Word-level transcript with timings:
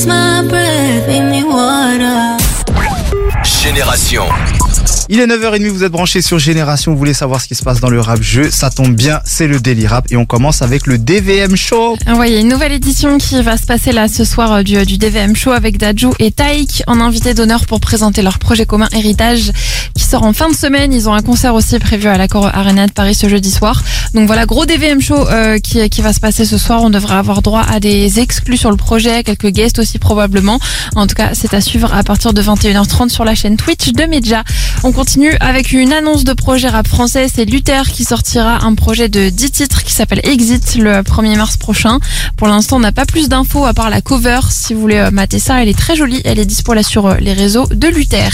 lose 0.00 0.06
my 0.06 0.48
breath, 0.48 1.06
make 1.06 1.22
me 1.22 1.44
water. 1.44 2.36
Génération. 3.44 4.24
Il 5.12 5.18
est 5.18 5.26
9h30, 5.26 5.68
vous 5.70 5.82
êtes 5.82 5.90
branchés 5.90 6.22
sur 6.22 6.38
Génération, 6.38 6.92
vous 6.92 6.98
voulez 6.98 7.14
savoir 7.14 7.40
ce 7.40 7.48
qui 7.48 7.56
se 7.56 7.64
passe 7.64 7.80
dans 7.80 7.90
le 7.90 8.00
rap 8.00 8.22
jeu, 8.22 8.48
ça 8.48 8.70
tombe 8.70 8.94
bien, 8.94 9.20
c'est 9.24 9.48
le 9.48 9.58
Daily 9.58 9.88
Rap 9.88 10.06
et 10.10 10.16
on 10.16 10.24
commence 10.24 10.62
avec 10.62 10.86
le 10.86 10.98
DVM 10.98 11.56
Show. 11.56 11.96
Ouais, 12.16 12.30
il 12.30 12.34
y 12.34 12.36
a 12.36 12.40
une 12.40 12.48
nouvelle 12.48 12.70
édition 12.70 13.18
qui 13.18 13.42
va 13.42 13.56
se 13.56 13.66
passer 13.66 13.90
là 13.90 14.06
ce 14.06 14.24
soir 14.24 14.52
euh, 14.52 14.62
du, 14.62 14.86
du 14.86 14.98
DVM 14.98 15.34
Show 15.34 15.50
avec 15.50 15.78
Dajou 15.78 16.14
et 16.20 16.30
Taïk 16.30 16.84
en 16.86 17.00
invité 17.00 17.34
d'honneur 17.34 17.66
pour 17.66 17.80
présenter 17.80 18.22
leur 18.22 18.38
projet 18.38 18.66
commun 18.66 18.88
Héritage 18.92 19.50
qui 20.00 20.06
sort 20.06 20.22
en 20.22 20.32
fin 20.32 20.48
de 20.48 20.56
semaine. 20.56 20.94
Ils 20.94 21.10
ont 21.10 21.12
un 21.12 21.20
concert 21.20 21.54
aussi 21.54 21.78
prévu 21.78 22.08
à 22.08 22.16
l'Accord 22.16 22.46
Arena 22.46 22.86
de 22.86 22.92
Paris 22.92 23.14
ce 23.14 23.28
jeudi 23.28 23.50
soir. 23.50 23.82
Donc 24.14 24.26
voilà, 24.26 24.46
gros 24.46 24.64
DVM 24.64 25.00
Show 25.00 25.28
euh, 25.28 25.58
qui, 25.58 25.88
qui 25.90 26.00
va 26.00 26.14
se 26.14 26.20
passer 26.20 26.46
ce 26.46 26.56
soir. 26.56 26.82
On 26.82 26.88
devrait 26.88 27.16
avoir 27.16 27.42
droit 27.42 27.62
à 27.68 27.80
des 27.80 28.18
exclus 28.18 28.56
sur 28.56 28.70
le 28.70 28.78
projet, 28.78 29.22
quelques 29.22 29.48
guests 29.48 29.78
aussi 29.78 29.98
probablement. 29.98 30.58
En 30.96 31.06
tout 31.06 31.14
cas, 31.14 31.34
c'est 31.34 31.52
à 31.52 31.60
suivre 31.60 31.92
à 31.92 32.02
partir 32.02 32.32
de 32.32 32.42
21h30 32.42 33.10
sur 33.10 33.24
la 33.24 33.34
chaîne 33.34 33.58
Twitch 33.58 33.92
de 33.92 34.04
Medja. 34.04 34.42
On 34.84 34.92
continue 34.92 35.34
avec 35.38 35.72
une 35.72 35.92
annonce 35.92 36.24
de 36.24 36.32
projet 36.32 36.68
rap 36.68 36.88
français. 36.88 37.26
C'est 37.32 37.44
Luther 37.44 37.82
qui 37.90 38.04
sortira 38.04 38.64
un 38.64 38.74
projet 38.74 39.10
de 39.10 39.28
10 39.28 39.50
titres 39.50 39.82
qui 39.84 39.92
s'appelle 39.92 40.22
Exit 40.24 40.76
le 40.76 41.02
1er 41.02 41.36
mars 41.36 41.58
prochain. 41.58 41.98
Pour 42.38 42.48
l'instant, 42.48 42.76
on 42.76 42.80
n'a 42.80 42.92
pas 42.92 43.04
plus 43.04 43.28
d'infos 43.28 43.66
à 43.66 43.74
part 43.74 43.90
la 43.90 44.00
cover. 44.00 44.40
Si 44.48 44.72
vous 44.72 44.80
voulez 44.80 44.96
euh, 44.96 45.10
mater 45.10 45.38
ça, 45.38 45.62
elle 45.62 45.68
est 45.68 45.78
très 45.78 45.94
jolie. 45.94 46.22
Elle 46.24 46.38
est 46.38 46.46
dispo 46.46 46.72
là 46.72 46.82
sur 46.82 47.06
euh, 47.06 47.16
les 47.20 47.34
réseaux 47.34 47.66
de 47.66 47.88
Luther. 47.88 48.30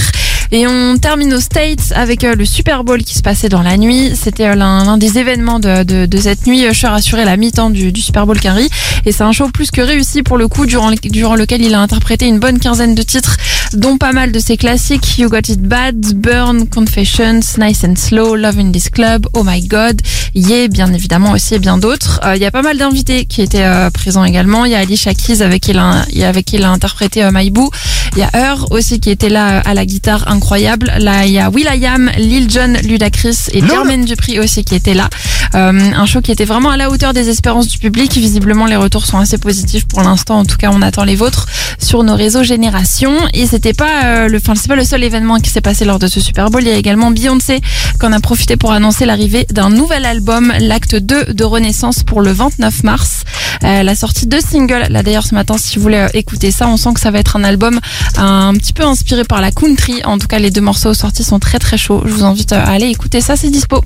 Et 0.52 0.66
on 0.66 0.96
termine 0.98 1.32
aux 1.34 1.40
States 1.40 1.92
avec 1.94 2.24
euh, 2.24 2.34
le 2.34 2.44
Super 2.44 2.84
Bowl 2.84 3.02
qui 3.02 3.14
se 3.14 3.22
passait 3.22 3.48
dans 3.48 3.62
la 3.62 3.76
nuit. 3.76 4.12
C'était 4.14 4.48
euh, 4.48 4.54
l'un 4.54 4.96
des 4.98 5.18
événements 5.18 5.58
de, 5.58 6.08
cette 6.20 6.46
nuit. 6.46 6.64
Usher 6.64 6.88
assurait 6.88 7.24
la 7.24 7.36
mi-temps 7.36 7.70
du, 7.70 7.92
Super 8.00 8.26
Bowl 8.26 8.38
Quinry. 8.38 8.68
Et 9.04 9.12
c'est 9.12 9.24
un 9.24 9.32
show 9.32 9.48
plus 9.48 9.70
que 9.70 9.80
réussi 9.80 10.22
pour 10.22 10.36
le 10.38 10.48
coup, 10.48 10.66
durant, 10.66 10.90
le- 10.90 10.96
durant 10.96 11.34
lequel 11.34 11.62
il 11.62 11.74
a 11.74 11.80
interprété 11.80 12.26
une 12.26 12.38
bonne 12.38 12.58
quinzaine 12.58 12.94
de 12.94 13.02
titres, 13.02 13.36
dont 13.72 13.98
pas 13.98 14.12
mal 14.12 14.32
de 14.32 14.38
ses 14.38 14.56
classiques. 14.56 15.18
You 15.18 15.28
Got 15.28 15.48
It 15.48 15.60
Bad, 15.60 16.14
Burn, 16.14 16.68
Confessions, 16.68 17.40
Nice 17.58 17.84
and 17.84 17.96
Slow, 17.96 18.36
Love 18.36 18.58
in 18.58 18.70
This 18.72 18.88
Club, 18.90 19.26
Oh 19.34 19.42
My 19.44 19.60
God, 19.66 20.00
Yeah, 20.34 20.68
bien 20.68 20.92
évidemment 20.92 21.32
aussi 21.32 21.54
et 21.54 21.58
bien 21.58 21.78
d'autres. 21.78 22.20
Euh, 22.24 22.36
Il 22.36 22.42
y 22.42 22.44
a 22.46 22.50
pas 22.50 22.62
mal 22.62 22.76
d'invités 22.76 23.24
qui 23.24 23.40
étaient 23.42 23.64
euh, 23.64 23.90
présents 23.90 24.24
également. 24.24 24.64
Il 24.66 24.72
y 24.72 24.74
a 24.74 24.78
Alicia 24.80 25.14
Keys 25.14 25.40
avec 25.42 25.62
qui 25.62 25.70
il 25.70 25.78
a, 25.78 26.04
avec 26.26 26.44
qui 26.44 26.56
il 26.56 26.62
a 26.64 26.70
interprété 26.70 27.24
euh, 27.24 27.30
My 27.32 27.50
Boo. 27.50 27.70
Il 28.16 28.20
y 28.20 28.22
a 28.22 28.30
Heur 28.34 28.72
aussi 28.72 28.98
qui 28.98 29.10
était 29.10 29.28
là 29.28 29.58
euh, 29.58 29.62
à 29.66 29.74
la 29.74 29.84
guitare 29.84 30.26
incroyable. 30.28 30.90
Là, 30.98 31.26
il 31.26 31.32
y 31.32 31.38
a 31.38 31.50
Will.i.am, 31.50 32.10
Lil 32.16 32.50
Jon, 32.50 32.72
Ludacris 32.82 33.36
et 33.52 33.60
Lol. 33.60 33.68
Jermaine 33.68 34.04
Dupri 34.06 34.40
aussi 34.40 34.64
qui 34.64 34.74
étaient 34.74 34.94
là. 34.94 35.10
Euh, 35.54 35.72
un 35.72 36.06
show 36.06 36.22
qui 36.22 36.32
était 36.32 36.46
vraiment 36.46 36.70
à 36.70 36.78
la 36.78 36.88
hauteur 36.90 37.12
des 37.12 37.28
espérances 37.28 37.68
du 37.68 37.76
public. 37.76 38.10
Visiblement, 38.14 38.64
les 38.64 38.76
retours 38.76 39.04
sont 39.04 39.18
assez 39.18 39.36
positifs 39.36 39.86
pour 39.86 40.00
l'instant. 40.00 40.38
En 40.38 40.44
tout 40.46 40.56
cas, 40.56 40.70
on 40.72 40.80
attend 40.80 41.04
les 41.04 41.14
vôtres 41.14 41.46
sur 41.78 42.04
nos 42.04 42.16
réseaux 42.16 42.42
Génération. 42.42 43.12
Et 43.34 43.46
c'était 43.46 43.74
pas 43.74 44.04
euh, 44.04 44.28
le, 44.28 44.38
enfin, 44.38 44.54
c'est 44.54 44.68
pas 44.68 44.76
le 44.76 44.84
seul 44.84 45.04
événement 45.04 45.38
qui 45.38 45.50
s'est 45.50 45.60
passé 45.60 45.84
lors 45.84 45.98
de 45.98 46.06
ce 46.06 46.18
Super 46.18 46.50
Bowl. 46.50 46.62
Il 46.62 46.68
y 46.68 46.72
a 46.72 46.76
également 46.76 47.10
Beyoncé 47.10 47.60
qu'on 48.00 48.12
a 48.12 48.20
profité 48.20 48.56
pour 48.56 48.72
annoncer 48.72 49.04
l'arrivée 49.04 49.46
d'un 49.50 49.68
nouvel 49.68 50.06
album, 50.06 50.54
l'acte 50.58 50.96
2 50.96 51.34
de 51.34 51.44
Renaissance 51.44 52.02
pour 52.02 52.22
le 52.22 52.32
29 52.32 52.82
mars. 52.82 53.15
Euh, 53.64 53.82
la 53.82 53.94
sortie 53.94 54.26
de 54.26 54.38
singles, 54.38 54.86
là 54.90 55.02
d'ailleurs 55.02 55.26
ce 55.26 55.34
matin, 55.34 55.56
si 55.58 55.76
vous 55.76 55.82
voulez 55.82 55.98
euh, 55.98 56.08
écouter 56.14 56.50
ça, 56.50 56.68
on 56.68 56.76
sent 56.76 56.94
que 56.94 57.00
ça 57.00 57.10
va 57.10 57.18
être 57.18 57.36
un 57.36 57.44
album 57.44 57.78
un 58.16 58.52
petit 58.54 58.72
peu 58.72 58.84
inspiré 58.84 59.24
par 59.24 59.40
la 59.40 59.50
country. 59.50 60.02
En 60.04 60.18
tout 60.18 60.26
cas, 60.26 60.38
les 60.38 60.50
deux 60.50 60.60
morceaux 60.60 60.94
sortis 60.94 61.24
sont 61.24 61.38
très 61.38 61.58
très 61.58 61.78
chauds. 61.78 62.02
Je 62.06 62.12
vous 62.12 62.24
invite 62.24 62.52
à 62.52 62.64
aller 62.64 62.86
écouter 62.86 63.20
ça, 63.20 63.36
c'est 63.36 63.50
dispo. 63.50 63.82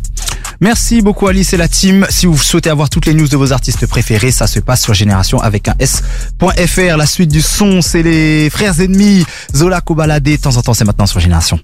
Merci 0.63 1.01
beaucoup 1.01 1.27
Alice 1.27 1.55
et 1.55 1.57
la 1.57 1.69
team. 1.69 2.07
Si 2.11 2.27
vous 2.27 2.37
souhaitez 2.37 2.69
avoir 2.69 2.91
toutes 2.91 3.07
les 3.07 3.15
news 3.15 3.29
de 3.29 3.37
vos 3.37 3.53
artistes 3.53 3.87
préférés, 3.87 4.31
ça 4.31 4.47
se 4.47 4.61
passe 4.61 4.83
sur 4.83 4.93
Génération 4.93 5.41
avec 5.41 5.69
un 5.69 5.75
S.fr. 5.79 6.97
La 6.99 7.07
suite 7.07 7.31
du 7.31 7.41
son, 7.41 7.81
c'est 7.81 8.03
les 8.03 8.51
frères 8.51 8.79
ennemis. 8.79 9.25
Zola 9.57 9.81
Kobalade, 9.81 10.23
de 10.23 10.37
temps 10.37 10.57
en 10.57 10.63
temps, 10.63 10.75
c'est 10.75 10.85
maintenant 10.85 11.07
sur 11.07 11.19
Génération. 11.19 11.59